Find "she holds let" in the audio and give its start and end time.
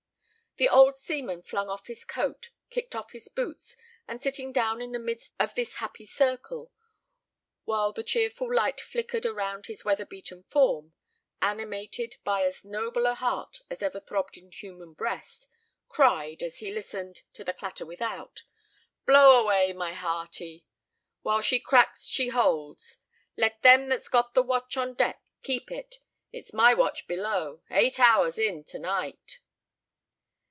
22.05-23.61